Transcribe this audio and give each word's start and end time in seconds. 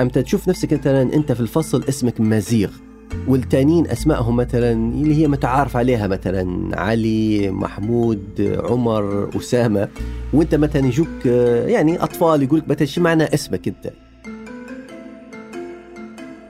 أمتى 0.00 0.22
تشوف 0.22 0.48
نفسك 0.48 0.72
مثلا 0.72 1.02
أنت 1.02 1.32
في 1.32 1.40
الفصل 1.40 1.84
اسمك 1.88 2.20
مزيغ 2.20 2.70
والتانيين 3.28 3.86
أسمائهم 3.86 4.36
مثلا 4.36 4.72
اللي 4.72 5.14
هي 5.14 5.28
متعارف 5.28 5.76
عليها 5.76 6.06
مثلا 6.06 6.70
علي 6.80 7.50
محمود 7.50 8.58
عمر 8.64 9.30
أسامة 9.36 9.88
وأنت 10.32 10.54
مثلا 10.54 10.86
يجوك 10.86 11.26
يعني 11.66 12.02
أطفال 12.02 12.42
يقولك 12.42 12.68
مثلا 12.68 12.86
شو 12.86 13.00
معنى 13.00 13.24
اسمك 13.24 13.68
أنت؟ 13.68 13.92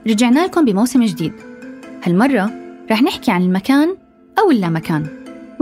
رجعنا 0.07 0.45
لكم 0.45 0.65
بموسم 0.65 1.03
جديد. 1.03 1.33
هالمرة 2.03 2.51
رح 2.91 3.03
نحكي 3.03 3.31
عن 3.31 3.41
المكان 3.41 3.95
أو 4.39 4.51
اللامكان. 4.51 5.05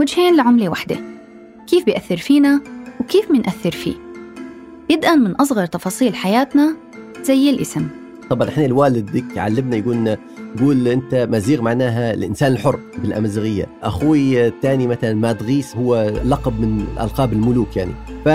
وجهين 0.00 0.36
لعملة 0.36 0.68
وحدة. 0.68 0.96
كيف 1.66 1.84
بيأثر 1.84 2.16
فينا 2.16 2.60
وكيف 3.00 3.30
منأثر 3.30 3.70
فيه. 3.70 3.94
بدءا 4.90 5.14
من 5.14 5.30
أصغر 5.30 5.66
تفاصيل 5.66 6.14
حياتنا 6.14 6.76
زي 7.24 7.50
الاسم. 7.50 7.88
طبعا 8.30 8.48
إحنا 8.48 8.64
الوالد 8.64 9.24
علمنا 9.36 9.76
يقولنا 9.76 10.18
قول 10.60 10.88
أنت 10.88 11.28
مزيغ 11.30 11.62
معناها 11.62 12.14
الإنسان 12.14 12.52
الحر 12.52 12.80
بالامازيغيه 13.02 13.66
أخوي 13.82 14.46
الثاني 14.46 14.86
مثلا 14.86 15.14
مادغيس 15.14 15.76
هو 15.76 16.12
لقب 16.24 16.60
من 16.60 16.84
ألقاب 17.00 17.32
الملوك 17.32 17.76
يعني. 17.76 17.92
ف 18.24 18.26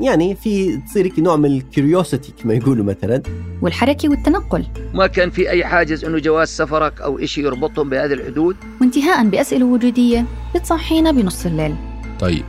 يعني 0.00 0.34
في 0.34 0.76
تصير 0.76 1.12
نوع 1.18 1.36
من 1.36 1.44
الكيوريوسيتي 1.44 2.32
كما 2.42 2.54
يقولوا 2.54 2.84
مثلا. 2.84 3.22
والحركة 3.62 4.08
والتنقل. 4.08 4.64
ما 4.94 5.06
كان 5.06 5.30
في 5.30 5.50
أي 5.50 5.64
حاجز 5.64 6.04
إنه 6.04 6.18
جواز 6.18 6.48
سفرك 6.48 7.00
أو 7.00 7.26
شيء 7.26 7.44
يربطهم 7.44 7.90
بهذه 7.90 8.12
الحدود؟ 8.12 8.56
وانتهاء 8.80 9.28
بأسئلة 9.28 9.64
وجودية 9.66 10.24
بتصحينا 10.54 11.12
بنص 11.12 11.46
الليل. 11.46 11.74
طيب 12.20 12.44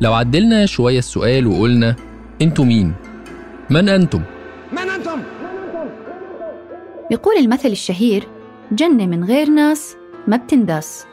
لو 0.00 0.12
عدلنا 0.14 0.66
شوية 0.66 0.98
السؤال 0.98 1.46
وقلنا 1.46 1.96
أنتوا 2.42 2.64
مين؟ 2.64 2.92
من 3.70 3.88
أنتم 3.88 3.88
من 3.88 3.88
أنتم؟ 3.88 4.20
بيقول 7.14 7.36
المثل 7.36 7.68
الشهير 7.68 8.28
جنة 8.72 9.06
من 9.06 9.24
غير 9.24 9.50
ناس 9.50 9.96
ما 10.28 10.36
بتنداس. 10.36 11.04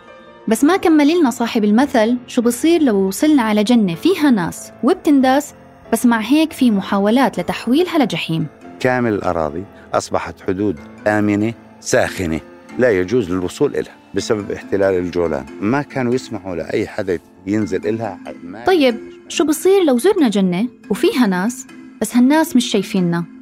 بس 0.48 0.64
ما 0.64 0.78
كمل 0.78 1.20
لنا 1.20 1.30
صاحب 1.30 1.64
المثل 1.64 2.18
شو 2.28 2.42
بصير 2.42 2.84
لو 2.84 2.96
وصلنا 2.96 3.42
على 3.42 3.64
جنة 3.64 3.96
فيها 3.96 4.32
ناس 4.32 4.72
وبتنداس 4.84 5.54
بس 5.94 6.06
مع 6.06 6.20
هيك 6.20 6.54
في 6.54 6.72
محاولات 6.72 7.40
لتحويلها 7.40 7.98
لجحيم. 7.98 8.48
كامل 8.80 9.14
الأراضي 9.14 9.64
أصبحت 9.94 10.42
حدود 10.48 10.80
آمنة 11.08 11.54
ساخنة 11.80 12.40
لا 12.80 12.92
يجوز 12.92 13.32
للوصول 13.32 13.76
إلها 13.76 13.96
بسبب 14.14 14.52
احتلال 14.52 14.94
الجولان. 14.94 15.46
ما 15.62 15.82
كانوا 15.82 16.14
يسمحوا 16.14 16.56
لأي 16.56 16.88
حدا 16.88 17.20
ينزل 17.48 17.88
إلها 17.88 18.20
ما 18.44 18.66
طيب 18.66 18.96
شو 19.28 19.46
بصير 19.46 19.84
لو 19.84 19.98
زرنا 19.98 20.30
جنة 20.30 20.68
وفيها 20.90 21.28
ناس 21.28 21.68
بس 22.02 22.16
هالناس 22.16 22.56
مش 22.56 22.66
شايفيننا؟ 22.66 23.41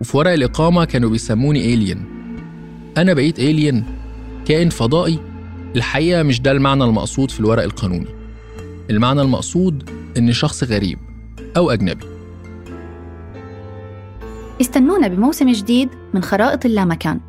وفي 0.00 0.16
ورق 0.16 0.32
الإقامة 0.32 0.84
كانوا 0.84 1.10
بيسموني 1.10 1.60
إيليان 1.60 2.04
أنا 2.96 3.12
بقيت 3.14 3.38
إيليان 3.38 3.84
كائن 4.46 4.68
فضائي. 4.68 5.18
الحقيقة 5.76 6.22
مش 6.22 6.40
ده 6.40 6.50
المعنى 6.50 6.84
المقصود 6.84 7.30
في 7.30 7.40
الورق 7.40 7.62
القانوني. 7.62 8.06
المعنى 8.90 9.22
المقصود 9.22 9.90
إن 10.18 10.32
شخص 10.32 10.64
غريب 10.64 10.98
أو 11.56 11.70
أجنبي. 11.70 12.06
استنونا 14.60 15.08
بموسم 15.08 15.52
جديد 15.52 15.88
من 16.14 16.22
خرائط 16.22 16.66
اللامكان 16.66 17.20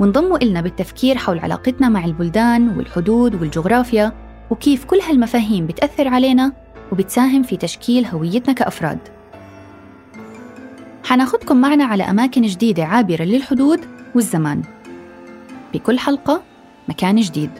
وانضموا 0.00 0.42
إلنا 0.42 0.60
بالتفكير 0.60 1.16
حول 1.18 1.38
علاقتنا 1.38 1.88
مع 1.88 2.04
البلدان 2.04 2.68
والحدود 2.68 3.34
والجغرافيا 3.34 4.12
وكيف 4.50 4.84
كل 4.84 4.98
هالمفاهيم 5.08 5.66
بتأثر 5.66 6.08
علينا 6.08 6.52
وبتساهم 6.92 7.42
في 7.42 7.56
تشكيل 7.56 8.04
هويتنا 8.04 8.52
كأفراد. 8.52 8.98
حناخدكم 11.14 11.56
معنا 11.56 11.84
على 11.84 12.02
أماكن 12.02 12.42
جديدة 12.42 12.84
عابرة 12.84 13.22
للحدود 13.22 13.80
والزمان. 14.14 14.62
بكل 15.74 15.98
حلقة 15.98 16.42
مكان 16.88 17.16
جديد. 17.16 17.50